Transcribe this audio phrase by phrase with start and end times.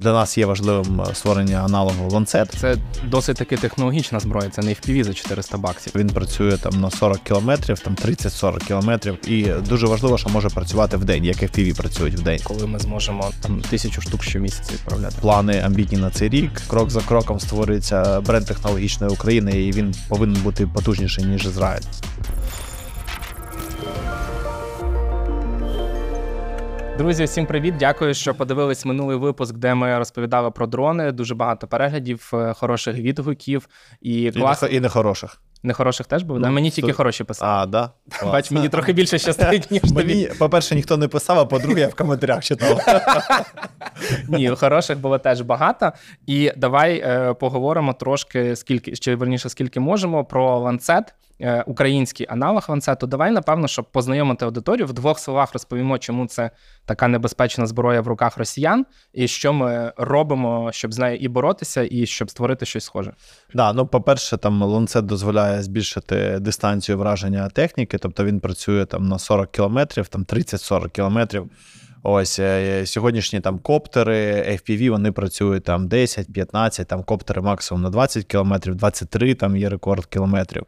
[0.00, 2.54] Для нас є важливим е, створення аналогу ланцет.
[2.60, 5.92] Це досить таки технологічна зброя, це не FPV за 400 баксів.
[5.96, 10.96] Він працює там на 40 кілометрів, там 30-40 кілометрів, і дуже важливо, що може працювати
[10.96, 12.40] в день, як FPV працюють в день.
[12.44, 15.16] Коли ми зможемо там тисячу штук щомісяця відправляти.
[15.20, 16.62] Плани амбітні на цей рік.
[16.68, 21.82] Крок за кроком створюється бренд технологічної України, і він повинен бути потужніший ніж Ізраїль.
[27.00, 27.74] Друзі, всім привіт!
[27.78, 31.12] Дякую, що подивились минулий випуск, де ми розповідали про дрони.
[31.12, 33.68] Дуже багато переглядів, е, хороших відгуків
[34.00, 34.64] і клас...
[34.70, 35.40] і нехороших.
[35.62, 36.40] Нехороших теж був?
[36.40, 36.80] Ну, мені сто...
[36.80, 37.52] тільки хороші писали.
[37.62, 37.90] А, да?
[38.32, 40.28] Бач, мені трохи більше щастить, ніж мені.
[40.38, 42.78] По-перше, ніхто не писав, а по-друге, я в коментарях читав.
[44.28, 45.92] Ні, хороших було теж багато.
[46.26, 51.14] І давай е, поговоримо трошки, скільки, чи верніше, скільки можемо, про ланцет.
[51.42, 53.06] Е, український аналог ланцету.
[53.06, 56.50] Давай, напевно, щоб познайомити аудиторію, в двох словах розповімо, чому це
[56.84, 61.88] така небезпечна зброя в руках росіян, і що ми робимо, щоб з нею і боротися,
[61.90, 63.12] і щоб створити щось схоже.
[63.54, 69.18] Да, ну по-перше, там ланцет дозволяє збільшити дистанцію враження техніки, тобто він працює там на
[69.18, 71.50] 40 кілометрів, там 30-40 кілометрів.
[72.02, 78.24] Ось е, сьогоднішні там коптери, FPV, вони працюють там 10-15, там коптери максимум на 20
[78.24, 80.66] кілометрів, 23 там є рекорд кілометрів.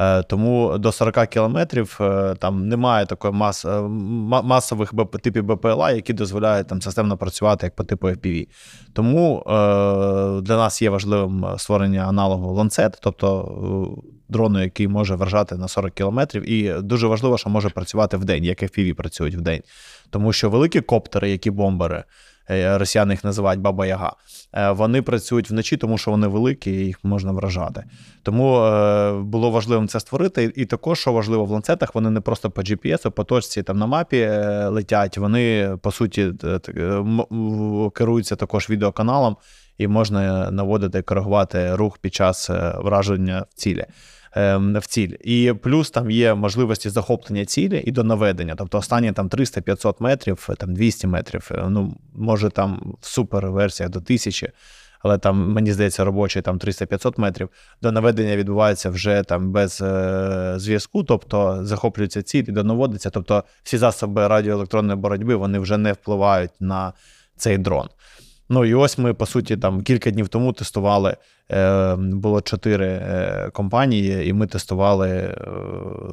[0.00, 3.80] Е, тому до 40 кілометрів е, там немає такої мас, е,
[4.42, 8.48] масових типів БПЛА, які дозволяють там системно працювати як по типу FPV.
[8.92, 9.42] Тому
[10.42, 16.50] для нас є важливим створення аналогу ланцет, тобто дрону, який може вражати на 40 кілометрів,
[16.50, 19.62] і дуже важливо, що може працювати в день, як FPV працюють в день.
[20.10, 22.04] Тому що великі коптери, які бомбери.
[22.50, 24.12] Е, росіяни їх називають Баба Яга.
[24.52, 27.84] Е, вони працюють вночі, тому що вони великі, і їх можна вражати.
[28.22, 30.52] Тому е, було важливим це створити.
[30.56, 33.86] І також, що важливо в ланцетах, вони не просто по GPS, по точці там на
[33.86, 34.28] мапі
[34.66, 35.18] летять.
[35.18, 36.32] Вони по суті
[37.94, 39.36] керуються також відеоканалом,
[39.78, 43.86] і можна наводити коригувати рух під час враження в цілі.
[44.32, 45.14] Ем, в ціль.
[45.20, 48.54] І плюс там є можливості захоплення цілі і до наведення.
[48.58, 53.98] Тобто останні там 300-500 метрів, там 200 метрів, е, ну може там в суперверсіях до
[53.98, 54.52] 1000,
[55.00, 57.48] але там, мені здається, робочий там 300-500 метрів.
[57.82, 63.10] До наведення відбувається вже там без е, зв'язку, тобто захоплюється ціль і донаводиться.
[63.10, 66.92] Тобто всі засоби радіоелектронної боротьби вони вже не впливають на
[67.36, 67.88] цей дрон.
[68.48, 71.16] Ну і ось ми, по суті, там кілька днів тому тестували.
[71.52, 75.36] Е, було чотири е, компанії, і ми тестували е,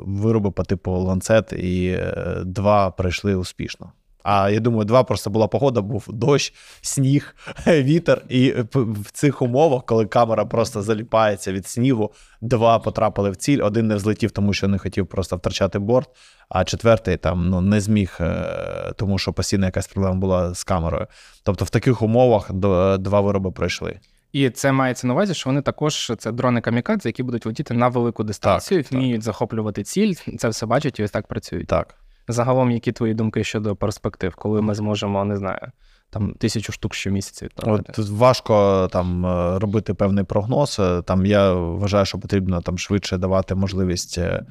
[0.06, 2.00] вироби по типу ланцет, і
[2.46, 3.92] два пройшли успішно.
[4.30, 7.36] А я думаю, два просто була погода, був дощ, сніг,
[7.68, 8.22] вітер.
[8.30, 12.12] І в цих умовах, коли камера просто заліпається від снігу,
[12.42, 13.64] два потрапили в ціль.
[13.64, 16.10] Один не взлетів, тому що не хотів просто втрачати борт,
[16.50, 21.08] а четвертий там ну, не зміг, е, тому що постійно якась проблема була з камерою.
[21.44, 24.00] Тобто, в таких умовах два вироби пройшли.
[24.32, 27.88] І це мається на увазі, що вони також це дрони камікадзе, які будуть летіти на
[27.88, 29.24] велику дистанцію, так, вміють так.
[29.24, 30.14] захоплювати ціль.
[30.38, 31.68] Це все бачать і ось так працюють.
[31.68, 31.96] Так.
[32.28, 35.72] Загалом, які твої думки щодо перспектив, коли ми зможемо, не знаю,
[36.10, 40.78] там тисячу штук щомісяця От Тут важко там е, робити певний прогноз.
[40.80, 44.46] Е, там я вважаю, що потрібно там швидше давати можливість е,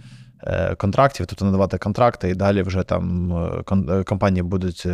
[0.79, 3.33] контрактів, тобто надавати контракти, і далі вже там
[4.07, 4.87] компанії будуть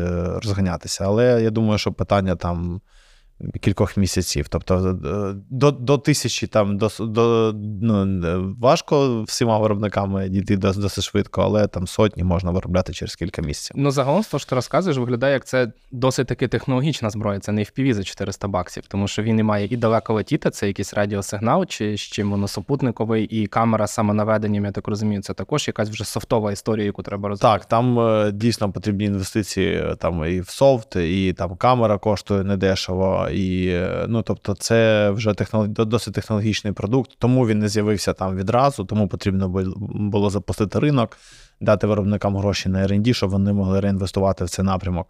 [0.42, 1.04] розганятися.
[1.04, 2.80] Але я думаю, що питання там
[3.60, 4.46] кількох місяців.
[4.48, 11.42] Тобто е, до до тисячі там до, до ну, важко всіма виробниками дійти досить швидко,
[11.42, 13.76] але там сотні можна виробляти через кілька місяців.
[13.78, 17.40] Ну загалом, то, що ти розказуєш, виглядає, як це досить таки технологічна зброя.
[17.40, 20.66] Це не FPV за 400 баксів, тому що він і має і далеко летіти, це
[20.66, 26.04] якийсь радіосигнал, чи ще моносопутниковий, і камера самонаведенням, я так розумію, це також якась вже
[26.04, 27.60] софтова історія, яку треба розвивати.
[27.60, 32.44] Так, там е, дійсно потрібні інвестиції е, там і в софт, і там камера коштує
[32.44, 33.28] недешево.
[33.32, 35.68] І е, ну, тобто, це вже технолог...
[35.68, 39.48] досить технологічний продукт, тому він не з'явився там відразу, тому потрібно
[40.10, 41.18] було запустити ринок,
[41.60, 45.08] дати виробникам гроші на R&D, щоб вони могли реінвестувати в цей напрямок.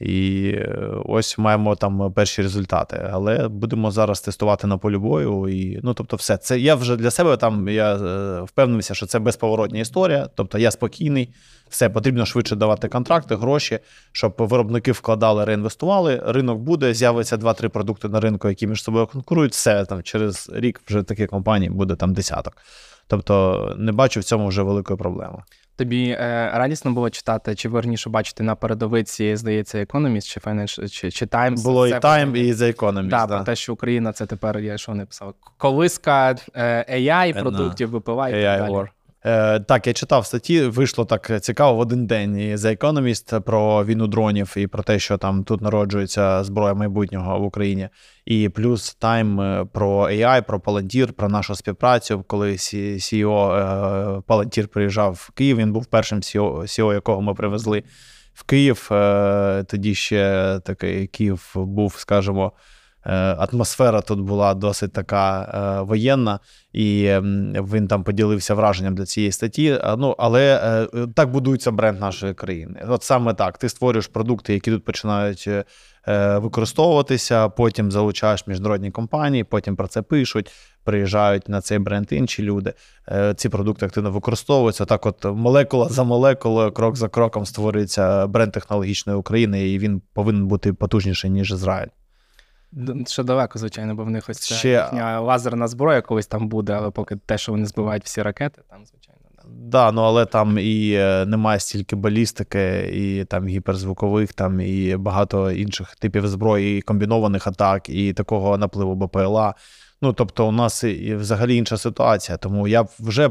[0.00, 3.08] І е, ось маємо там перші результати.
[3.12, 5.48] Але будемо зараз тестувати на полі бою.
[5.48, 6.36] І, ну, тобто, все.
[6.36, 10.28] Це я вже для себе там я е, впевнився, що це безповоротня історія.
[10.34, 11.34] Тобто я спокійний,
[11.68, 13.78] все потрібно швидше давати контракти, гроші,
[14.12, 16.22] щоб виробники вкладали, реінвестували.
[16.26, 19.52] Ринок буде, з'явиться 2-3 продукти на ринку, які між собою конкурують.
[19.52, 22.56] Все там через рік вже таких компаній буде там десяток.
[23.06, 25.42] Тобто не бачу в цьому вже великої проблеми.
[25.76, 31.10] Тобі е, радісно було читати, чи верніше бачити на передовиці, здається, Economist, чи Financial, чи,
[31.10, 31.62] чи Times?
[31.62, 33.08] Було це, і Time, і The Economist.
[33.08, 33.36] Да, да.
[33.36, 38.34] Про те, що Україна це тепер, я що не писав, колиска е, AI продуктів, випиває.
[38.34, 38.88] AI War.
[39.24, 43.84] Е, Так, я читав статті, вийшло так цікаво в один день і The Economist про
[43.84, 47.88] війну дронів і про те, що там тут народжується зброя майбутнього в Україні.
[48.24, 52.24] І плюс Time про AI, про Palantir, про нашу співпрацю.
[52.26, 57.82] Коли CEO е, Palantir приїжджав в Київ, він був першим CEO, CEO якого ми привезли
[58.34, 58.88] в Київ.
[58.92, 62.52] Е, тоді ще такий Київ був, скажімо.
[63.06, 66.40] Е, атмосфера тут була досить така е, воєнна,
[66.72, 67.18] і
[67.54, 69.78] він там поділився враженням для цієї статті.
[69.98, 70.60] Ну але
[70.94, 72.84] е, так будується бренд нашої країни.
[72.88, 75.48] От саме так: ти створюєш продукти, які тут починають
[76.36, 77.48] використовуватися.
[77.48, 80.50] Потім залучаєш міжнародні компанії, потім про це пишуть.
[80.84, 82.72] Приїжджають на цей бренд інші люди.
[83.36, 84.84] Ці продукти активно використовуються.
[84.84, 90.46] Так, от молекула за молекулою, крок за кроком створюється бренд технологічної України, і він повинен
[90.46, 91.88] бути потужніший ніж Ізраїль.
[93.06, 94.68] Ще далеко, звичайно, бо в них ось ця Ще...
[94.68, 98.86] їхня лазерна зброя колись там буде, але поки те, що вони збивають всі ракети, там,
[98.86, 99.20] звичайно.
[99.36, 104.96] Так, да, ну але там і е, немає стільки балістики, і там гіперзвукових, там і
[104.96, 109.54] багато інших типів зброї, і комбінованих атак, і такого напливу БПЛА.
[110.04, 112.38] Ну, тобто, у нас і взагалі інша ситуація.
[112.38, 113.30] Тому я вже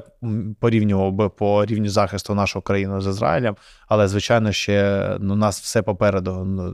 [0.60, 3.56] порівнював би по рівню захисту нашої країни з Ізраїлем,
[3.88, 6.44] але звичайно, ще ну, у нас все попереду.
[6.46, 6.74] Ну,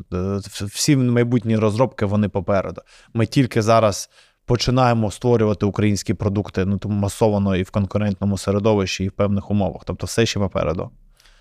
[0.50, 2.82] всі майбутні розробки вони попереду.
[3.14, 4.10] Ми тільки зараз.
[4.46, 9.82] Починаємо створювати українські продукти ну тому масовано і в конкурентному середовищі, і в певних умовах.
[9.86, 10.92] Тобто, все ще попереду.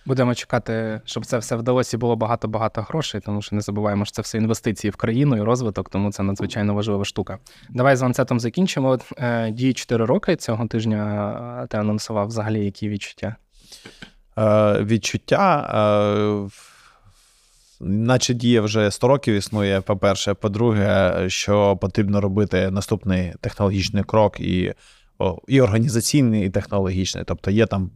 [0.06, 4.12] Будемо чекати, щоб це все вдалося і було багато-багато грошей, тому що не забуваємо, що
[4.12, 7.38] це все інвестиції в країну і розвиток, тому це надзвичайно важлива штука.
[7.70, 8.98] Давай з ланцетом закінчимо.
[9.18, 13.36] Е, дії 4 роки цього тижня е, ти анонсував взагалі які відчуття?
[14.38, 15.70] Е, Відчуття.
[15.74, 16.48] Е,
[17.80, 19.80] Наче дія вже 100 років існує.
[19.80, 24.74] По-перше, по-друге, що потрібно робити наступний технологічний крок, і
[25.48, 27.24] і організаційний, і технологічний.
[27.26, 27.90] Тобто є там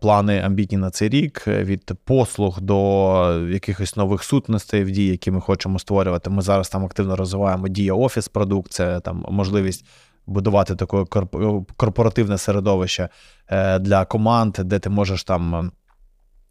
[0.00, 5.40] плани амбітні на цей рік від послуг до якихось нових сутностей в дії, які ми
[5.40, 6.30] хочемо створювати.
[6.30, 9.84] Ми зараз там активно розвиваємо дія офіс продукт, це там можливість.
[10.26, 11.04] Будувати таке
[11.76, 13.08] корпоративне середовище
[13.48, 15.72] е, для команд, де ти можеш там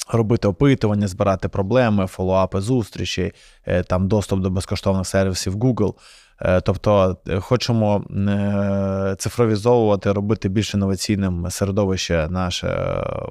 [0.10, 3.32] робити опитування, збирати проблеми, фоллоуапи зустрічі,
[3.66, 5.94] е, там доступ до безкоштовних сервісів Google.
[6.42, 12.68] Е, тобто е, хочемо е, цифровізовувати, робити більш інноваційним середовище, наше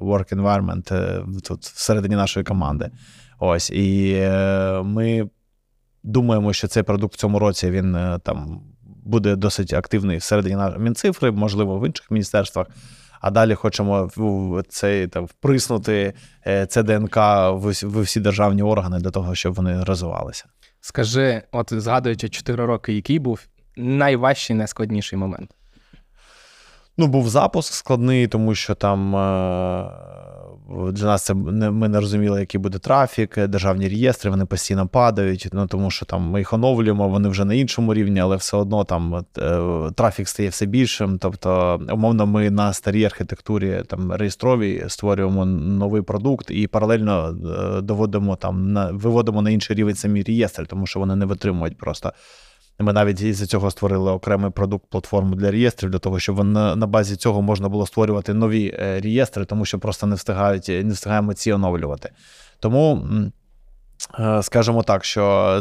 [0.01, 2.89] work environment тут всередині нашої команди.
[3.39, 4.15] Ось і
[4.83, 5.29] ми
[6.03, 11.79] думаємо, що цей продукт в цьому році він там буде досить активний всередині Мінцифри, можливо,
[11.79, 12.67] в інших міністерствах.
[13.21, 14.11] А далі хочемо
[14.69, 16.13] цей там вприснути
[16.69, 17.17] це ДНК
[17.51, 20.45] в всі державні органи для того, щоб вони розвивалися.
[20.81, 23.47] Скажи, от згадуючи 4 роки, який був
[23.77, 25.55] найважчий, найскладніший момент?
[26.99, 29.91] Ну, був запуск складний, тому що там е,
[30.91, 35.49] для нас це ми не розуміли, який буде трафік, державні реєстри, вони постійно падають.
[35.53, 38.83] Ну тому що там ми їх оновлюємо, вони вже на іншому рівні, але все одно
[38.83, 39.59] там е,
[39.95, 41.17] трафік стає все більшим.
[41.17, 47.29] Тобто, умовно, ми на старій архітектурі там реєстровій створюємо новий продукт і паралельно
[47.77, 51.77] е, доводимо там на виводимо на інший рівень самі реєстри, тому що вони не витримують
[51.77, 52.13] просто.
[52.81, 56.87] Ми навіть із цього створили окремий продукт, платформу для реєстрів, для того, щоб на, на
[56.87, 61.33] базі цього можна було створювати нові е, реєстри, тому що просто не встигають, не встигаємо
[61.33, 62.09] ці оновлювати.
[62.59, 63.07] Тому
[64.41, 65.55] скажімо так, що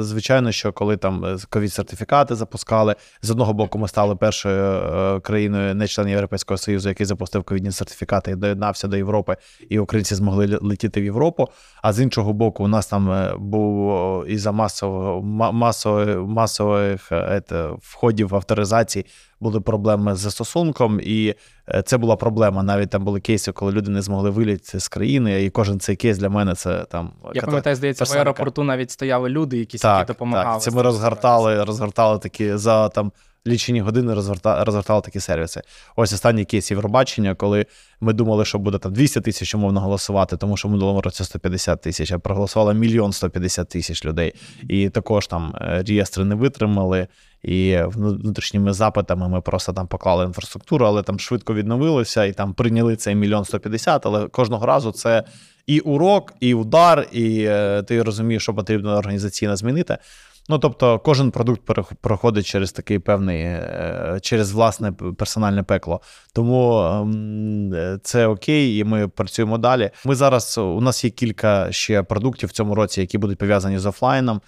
[0.00, 5.20] звичайно, що коли там е, ковід сертифікати запускали, з одного боку, ми стали першою е,
[5.20, 9.36] країною, не членом Європейського Союзу, який запустив ковідні сертифікати і доєднався до Європи,
[9.68, 11.48] і українці змогли летіти в Європу.
[11.82, 17.12] А з іншого боку, у нас там був із за масових масових
[17.80, 19.06] входів авторизації
[19.40, 21.34] були проблеми з застосунком, і
[21.68, 22.62] е, це була проблема.
[22.62, 25.44] Навіть там були кейси, коли люди не змогли виліти з країни.
[25.44, 29.28] І кожен цей кейс для мене це там я пам'ятаю, здається, в аеропорту навіть стояли
[29.28, 30.54] люди, якісь так, які допомагали.
[30.54, 33.12] Так, Це ми розгортали, розгортали такі за там
[33.46, 35.62] лічені години розгортали, розгортали такі сервіси.
[35.96, 37.66] Ось останній кейс Євробачення, коли
[38.00, 41.80] ми думали, що буде там 200 тисяч умовно голосувати, тому що в минулому році 150
[41.80, 44.34] тисяч, а проголосувало мільйон 150 тисяч людей.
[44.68, 47.06] І також там е, реєстри не витримали.
[47.42, 52.96] І внутрішніми запитами ми просто там поклали інфраструктуру, але там швидко відновилося і там прийняли
[52.96, 55.24] цей мільйон 150, але кожного разу це
[55.66, 59.98] і урок, і удар, і е, ти розумієш, що потрібно організаційно змінити.
[60.48, 61.62] Ну, тобто, кожен продукт
[62.00, 66.00] проходить через такий певний, е, через власне персональне пекло.
[66.32, 69.90] Тому ем, це окей, і ми працюємо далі.
[70.04, 73.86] Ми зараз у нас є кілька ще продуктів в цьому році, які будуть пов'язані з
[73.86, 74.40] офлайном.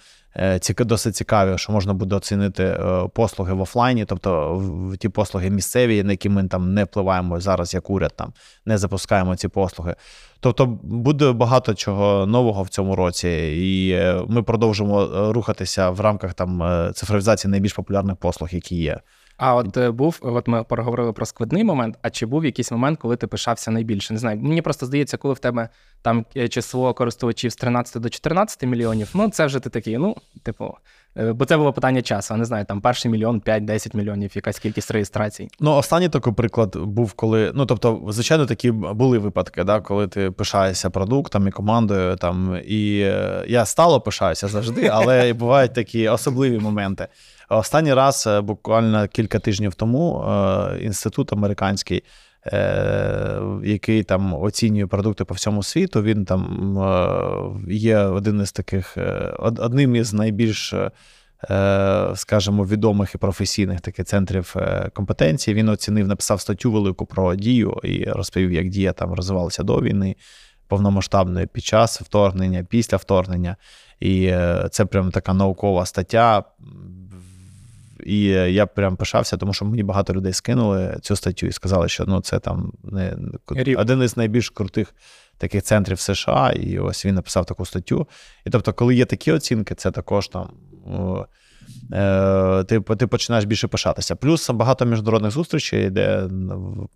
[0.79, 2.79] Досить цікаві, що можна буде оцінити
[3.13, 7.73] послуги в офлайні, тобто в ті послуги місцеві, на які ми там не впливаємо зараз,
[7.73, 8.33] як уряд там
[8.65, 9.95] не запускаємо ці послуги.
[10.39, 16.63] Тобто буде багато чого нового в цьому році, і ми продовжимо рухатися в рамках там
[16.93, 18.99] цифровізації найбільш популярних послуг, які є.
[19.37, 21.97] А от е, був, от ми переговорили про складний момент.
[22.01, 24.13] А чи був якийсь момент, коли ти пишався найбільше?
[24.13, 24.39] Не знаю.
[24.41, 25.69] Мені просто здається, коли в тебе
[26.01, 30.15] там е, число користувачів з 13 до 14 мільйонів, ну це вже ти такий, ну,
[30.43, 30.75] типу.
[31.17, 34.59] Е, бо це було питання часу, а не знаю, там перший мільйон, 5-10 мільйонів, якась
[34.59, 35.47] кількість реєстрацій.
[35.59, 37.51] Ну, останній такий приклад був, коли.
[37.55, 42.15] Ну, тобто, звичайно, такі були випадки, да, коли ти пишаєшся продуктом і командою.
[42.15, 42.97] там, І
[43.47, 47.07] я стало пишаюся завжди, але бувають такі особливі моменти.
[47.49, 52.03] Останній раз, е, буквально кілька тижнів тому, е, інститут американський,
[52.45, 56.43] е, який там оцінює продукти по всьому світу, він там
[57.69, 58.97] є один із таких,
[59.39, 60.73] одним із найбільш.
[62.15, 64.55] Скажімо, відомих і професійних таких центрів
[64.93, 65.55] компетенції.
[65.55, 70.15] Він оцінив, написав статтю велику про дію і розповів, як дія там розвивалася до війни,
[70.67, 73.55] повномасштабної під час вторгнення, після вторгнення.
[73.99, 74.33] І
[74.71, 76.43] це прям така наукова стаття.
[78.05, 82.05] І я прям пишався, тому що мені багато людей скинули цю статтю і сказали, що
[82.07, 83.17] ну це там не
[83.77, 84.95] один із найбільш крутих
[85.37, 86.51] таких центрів США.
[86.51, 88.07] І ось він написав таку статтю.
[88.45, 90.49] І тобто, коли є такі оцінки, це також там.
[91.93, 94.15] Е, ти ти починаєш більше пишатися.
[94.15, 96.29] Плюс багато міжнародних зустрічей, де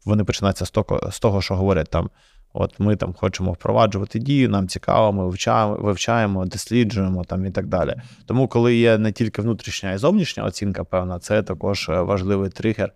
[0.05, 0.65] вони починаються
[1.11, 2.09] з того, що говорять там.
[2.53, 7.67] От ми там хочемо впроваджувати дію, нам цікаво, ми вивчаємо, вивчаємо, досліджуємо там і так
[7.67, 7.95] далі.
[8.25, 12.49] Тому, коли є не тільки внутрішня а й зовнішня оцінка, певна, це також е, важливий
[12.49, 12.93] тригер.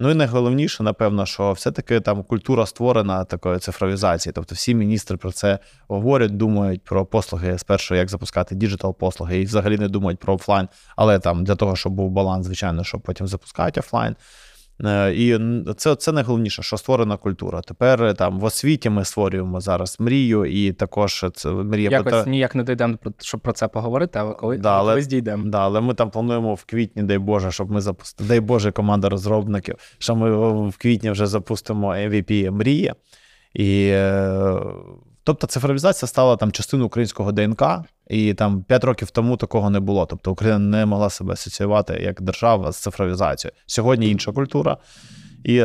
[0.00, 4.32] Ну і найголовніше, напевно, що все-таки там культура створена такої цифровізації.
[4.32, 9.44] Тобто всі міністри про це говорять, думають про послуги спершу, як запускати діджитал послуги, і
[9.44, 10.68] взагалі не думають про офлайн.
[10.96, 14.16] Але там для того, щоб був баланс, звичайно, щоб потім запускати офлайн.
[14.84, 15.38] Е, і
[15.76, 17.60] це це найголовніше, що створена культура.
[17.60, 22.24] Тепер е, там в освіті ми створюємо зараз мрію, і також це мрія Якось про...
[22.26, 25.44] ніяк не дійдемо, щоб про це поговорити, але коли да, але, дійдемо.
[25.46, 28.28] Да, але ми там плануємо в квітні, дай Боже, щоб ми запустили.
[28.28, 32.92] Дай Боже, команда розробників, що ми в квітні вже запустимо MVP мрії.
[33.54, 34.60] І е,
[35.24, 37.62] тобто цифровізація стала там частиною українського ДНК.
[38.08, 40.06] І там 5 років тому такого не було.
[40.06, 43.56] Тобто Україна не могла себе асоціювати як держава з цифровізацією.
[43.66, 44.76] Сьогодні інша культура.
[45.44, 45.64] І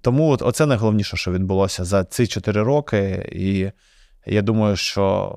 [0.00, 3.28] тому оце найголовніше, що відбулося за ці 4 роки.
[3.32, 3.70] І
[4.26, 5.36] я думаю, що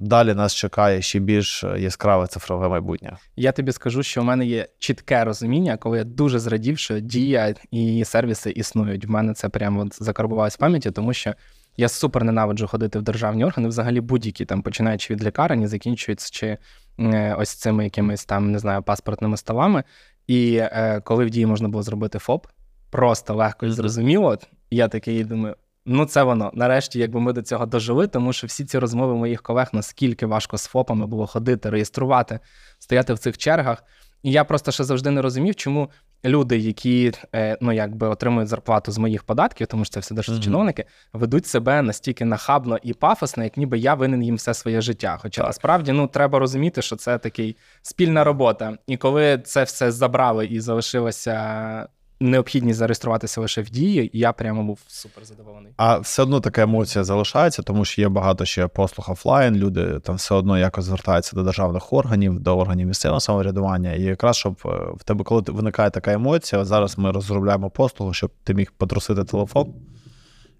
[0.00, 3.16] далі нас чекає ще більш яскраве цифрове майбутнє.
[3.36, 7.54] Я тобі скажу, що в мене є чітке розуміння, коли я дуже зрадів, що дія
[7.70, 9.04] і сервіси існують.
[9.04, 11.34] В мене це прямо закарбувалось в пам'яті, тому що.
[11.80, 16.58] Я супер ненавиджу ходити в державні органи, взагалі будь-які там, починаючи від лікарень, закінчуються чи
[16.98, 19.84] е, ось цими якимись там, не знаю, паспортними столами.
[20.26, 22.46] І е, коли в дії можна було зробити ФОП,
[22.90, 24.38] просто легко і зрозуміло.
[24.70, 25.56] Я такий думаю,
[25.86, 26.50] ну це воно.
[26.54, 30.58] Нарешті, якби ми до цього дожили, тому що всі ці розмови моїх колег, наскільки важко
[30.58, 32.40] з ФОПами було ходити, реєструвати,
[32.78, 33.84] стояти в цих чергах.
[34.22, 35.90] І я просто ще завжди не розумів, чому
[36.24, 40.32] люди, які е, ну якби отримують зарплату з моїх податків, тому що це все дуже
[40.32, 40.84] mm-hmm.
[41.12, 45.18] ведуть себе настільки нахабно і пафосно, як ніби я винен їм все своє життя.
[45.22, 45.48] Хоча так.
[45.48, 48.78] насправді ну треба розуміти, що це такий спільна робота.
[48.86, 51.88] І коли це все забрали і залишилося
[52.20, 55.72] необхідність зареєструватися лише в дії, і я прямо був супер задоволений.
[55.76, 59.56] А все одно така емоція залишається, тому що є багато ще послуг офлайн.
[59.56, 63.92] Люди там все одно якось звертаються до державних органів, до органів місцевого самоврядування.
[63.92, 68.30] І якраз щоб е, в тебе, коли виникає така емоція, зараз ми розробляємо послугу, щоб
[68.44, 69.74] ти міг потрусити телефон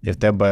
[0.01, 0.47] і в тебе,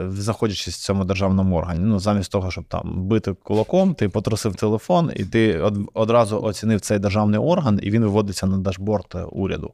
[0.00, 4.56] е, знаходячись в цьому державному органі, ну замість того, щоб там бити кулаком, ти потрусив
[4.56, 5.58] телефон, і ти
[5.94, 9.72] одразу оцінив цей державний орган, і він виводиться на дашборд уряду.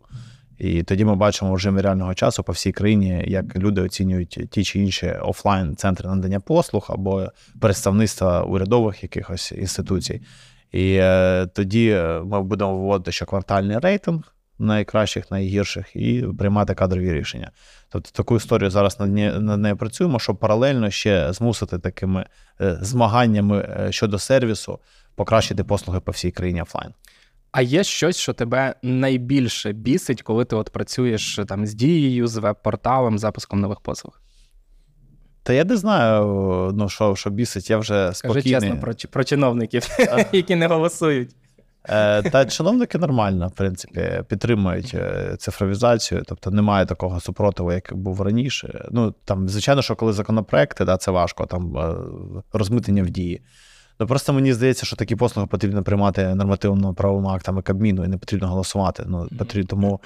[0.58, 4.64] І тоді ми бачимо в режимі реального часу по всій країні, як люди оцінюють ті
[4.64, 7.26] чи інші офлайн-центри надання послуг або
[7.60, 10.22] представництва урядових якихось інституцій.
[10.72, 17.12] І е, тоді е, ми будемо виводити ще квартальний рейтинг найкращих, найгірших, і приймати кадрові
[17.12, 17.50] рішення.
[17.88, 22.26] Тобто таку історію зараз над нею, над нею працюємо, щоб паралельно ще змусити такими
[22.60, 24.78] е, змаганнями е, щодо сервісу
[25.14, 26.94] покращити послуги по всій країні офлайн.
[27.52, 32.36] А є щось, що тебе найбільше бісить, коли ти от працюєш там з дією, з
[32.36, 34.20] веб-порталом, запуском нових послуг?
[35.42, 36.24] Та я не знаю,
[36.74, 38.42] ну що що бісить, я вже спокійний.
[38.42, 39.88] Скажи чесно про про чиновників,
[40.32, 41.36] які не голосують.
[41.88, 48.22] Е, та чиновники нормально, в принципі, підтримують е, цифровізацію, тобто немає такого супротиву, як був
[48.22, 48.88] раніше.
[48.90, 51.94] Ну там, звичайно, що коли законопроекти, да, це важко, там е,
[52.52, 53.42] розмитнення в дії.
[54.00, 58.48] Ну просто мені здається, що такі послуги потрібно приймати нормативно-правовими актами Кабміну і не потрібно
[58.48, 59.04] голосувати.
[59.06, 60.00] Ну, потрібно, тому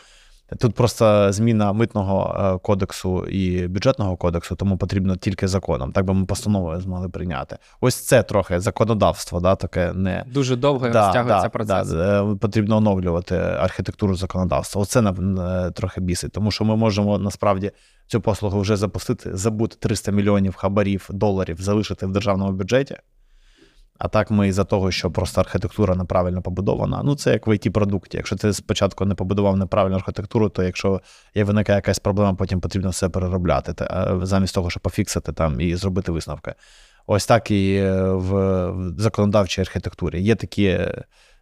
[0.58, 5.92] тут просто зміна митного е, кодексу і бюджетного кодексу, тому потрібно тільки законом.
[5.92, 7.58] Так би ми постановою змогли прийняти.
[7.80, 10.24] Ось це трохи законодавство, да, таке не.
[10.32, 11.88] Дуже довго розтягується процес.
[11.88, 14.82] Да, е, потрібно оновлювати архітектуру законодавства.
[14.82, 17.72] Оце нам е, трохи бісить, тому що ми можемо насправді
[18.06, 22.96] цю послугу вже запустити, забути 300 мільйонів хабарів доларів, залишити в державному бюджеті.
[24.00, 27.02] А так ми із-за того, що просто архітектура неправильно побудована.
[27.04, 31.00] Ну, це як в it продукті Якщо ти спочатку не побудував неправильну архітектуру, то якщо
[31.34, 33.86] є виникає якась проблема, потім потрібно все переробляти,
[34.22, 36.54] замість того, щоб пофіксити там і зробити висновки.
[37.06, 40.22] Ось так і е, в законодавчій архітектурі.
[40.22, 40.78] Є такі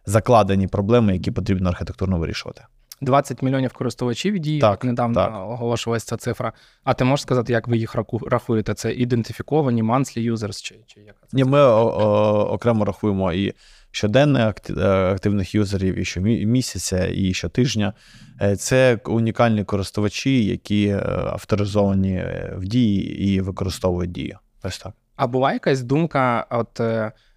[0.05, 2.65] закладені проблеми, які потрібно архітектурно вирішувати.
[3.01, 5.35] 20 мільйонів користувачів дії, так, недавно так.
[5.35, 6.53] оголошувалася ця цифра.
[6.83, 7.95] А ти можеш сказати, як ви їх
[8.27, 8.73] рахуєте?
[8.73, 13.53] Це ідентифіковані monthly users чи чи як Ні, Ми о, о, окремо рахуємо і
[13.91, 17.93] щоденних е, активних юзерів, і щомісяця, і щотижня.
[18.41, 22.25] Е, це унікальні користувачі, які е, авторизовані
[22.55, 24.37] в дії і використовують дію.
[24.63, 24.93] Ось так.
[25.15, 26.81] А була якась думка, от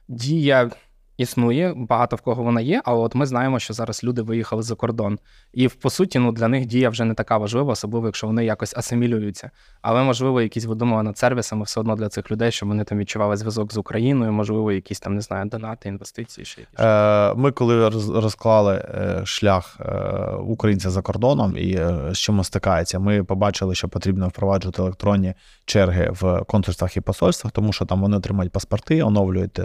[0.08, 0.70] дія
[1.22, 4.74] існує, багато в кого вона є, але от ми знаємо, що зараз люди виїхали за
[4.74, 5.18] кордон.
[5.52, 8.76] І по суті, ну для них дія вже не така важлива, особливо якщо вони якось
[8.76, 9.50] асимілюються.
[9.82, 13.36] Але можливо, якісь видумали над сервісами все одно для цих людей, щоб вони там відчували
[13.36, 16.44] зв'язок з Україною, можливо, якісь там не знаю, донати, інвестиції.
[16.44, 16.80] Ще якісь.
[16.80, 17.88] Е, Ми коли
[18.20, 19.92] розклали е, шлях е,
[20.30, 21.80] українця за кордоном і
[22.12, 27.72] з чим стикається, ми побачили, що потрібно впроваджувати електронні черги в консульствах і посольствах, тому
[27.72, 29.60] що там вони отримають паспорти, оновлюють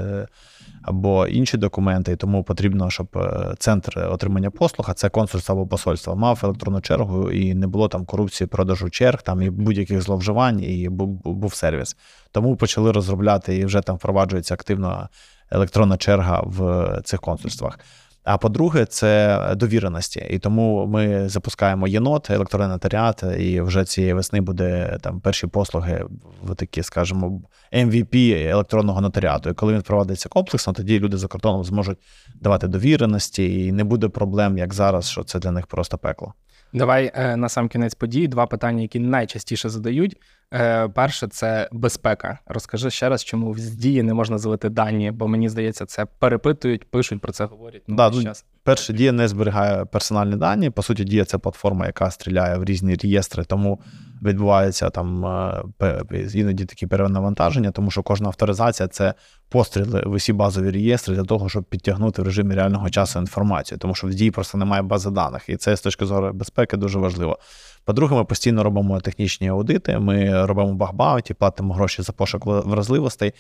[0.88, 5.68] або інші документи, і тому потрібно, щоб е, центр отримання послуг, а це консульство або
[5.68, 10.64] посольство, мав електронну чергу і не було там корупції, продажу черг, там і будь-яких зловживань,
[10.64, 11.98] і був, був сервіс.
[12.32, 15.10] Тому почали розробляти і вже там впроваджується активно
[15.52, 17.80] електронна черга в цих консульствах.
[18.28, 20.28] А по-друге, це довіреності.
[20.30, 26.06] І тому ми запускаємо єнот, електронний нотаріат, і вже цієї весни буде там перші послуги
[26.44, 27.42] в такі, скажімо,
[27.74, 29.50] MVP електронного нотаріату.
[29.50, 31.98] І коли він впровадиться комплексно, тоді люди за кордоном зможуть
[32.36, 36.34] давати довіреності, і не буде проблем, як зараз, що це для них просто пекло.
[36.74, 40.18] Давай е, на сам кінець події два питання, які найчастіше задають.
[40.54, 42.40] Е, перше це безпека.
[42.46, 46.92] Розкажи ще раз, чому в дії не можна залити дані, бо мені здається, це перепитують,
[46.92, 47.82] пишуть про це говорять.
[47.88, 50.70] Ну, да, ну, Перше, дія не зберігає персональні дані.
[50.70, 53.80] По суті, дія це платформа, яка стріляє в різні реєстри, тому
[54.24, 55.26] відбувається там
[55.82, 56.04] е,
[56.34, 59.14] іноді такі перенавантаження, тому що кожна авторизація це
[59.50, 63.96] постріли в усі базові реєстри для того, щоб підтягнути в режимі реального часу інформацію, тому
[63.96, 67.40] що в дії просто немає бази даних, і це з точки зору безпеки дуже важливо.
[67.86, 73.34] По-друге, ми постійно робимо технічні аудити, ми робимо багбауті, платимо гроші за пошук вразливостей.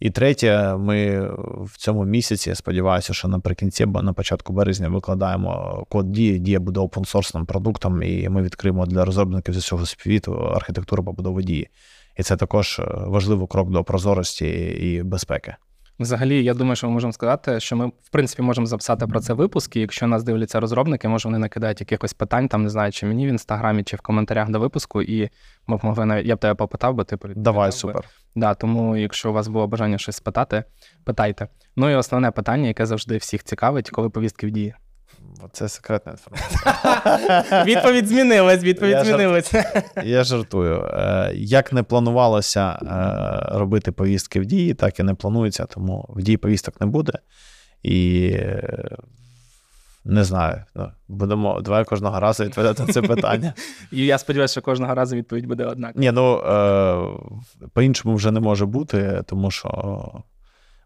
[0.00, 1.30] І третє, ми
[1.64, 6.38] в цьому місяці, я сподіваюся, що наприкінці, або на початку березня викладаємо код дії.
[6.38, 11.68] Дія буде опенсорсним продуктом, і ми відкриємо для розробників з усього світу архітектуру побудови дії.
[12.16, 14.46] І це також важливий крок до прозорості
[14.80, 15.56] і безпеки.
[15.98, 19.32] Взагалі, я думаю, що ми можемо сказати, що ми, в принципі, можемо записати про це
[19.32, 19.80] випуски.
[19.80, 23.28] Якщо нас дивляться розробники, може вони накидають якихось питань, там не знаю, чи мені в
[23.28, 25.30] інстаграмі, чи в коментарях до випуску, і
[25.66, 28.04] ми б могли навіть я б тебе попитав, бо ти Давай, супер.
[28.34, 30.64] Да, Тому, якщо у вас було бажання щось спитати,
[31.04, 31.48] питайте.
[31.76, 34.74] Ну і основне питання, яке завжди всіх цікавить, коли повістки в дії.
[35.52, 37.64] Це секретна інформація.
[37.64, 39.54] Відповідь змінилась, відповідь я змінилась.
[40.04, 40.84] Я жартую.
[40.84, 46.22] Е, як не планувалося е, робити повістки в дії, так і не планується, тому в
[46.22, 47.12] дії повісток не буде.
[47.82, 48.96] І е,
[50.04, 50.62] не знаю.
[50.74, 53.54] Ну, будемо давай кожного разу відповідати на це питання.
[53.92, 56.00] І я сподіваюся, що кожного разу відповідь буде однакова.
[56.00, 56.42] Ні, ну
[57.72, 60.22] по-іншому вже не може бути, тому що.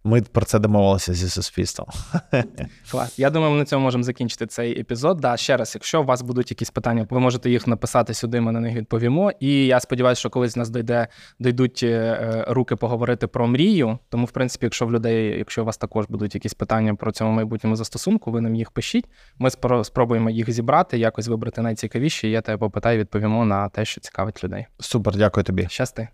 [0.04, 1.88] Ми про це домовилися зі суспільством.
[2.90, 3.18] Клас.
[3.18, 5.20] Я думаю, ми на цьому можемо закінчити цей епізод.
[5.20, 8.52] Да, ще раз, якщо у вас будуть якісь питання, ви можете їх написати сюди, ми
[8.52, 9.32] на них відповімо.
[9.40, 11.08] І я сподіваюся, що колись нас дойде,
[11.38, 13.98] дійдуть е, руки поговорити про мрію.
[14.08, 17.32] Тому, в принципі, якщо в людей, якщо у вас також будуть якісь питання про цьому
[17.32, 19.06] майбутньому застосунку, ви нам їх пишіть.
[19.38, 19.50] Ми
[19.84, 22.28] спробуємо їх зібрати, якось вибрати найцікавіші.
[22.28, 24.66] і Я тебе попитаю, відповімо на те, що цікавить людей.
[24.78, 25.66] Супер, дякую тобі.
[25.70, 26.08] Щасти.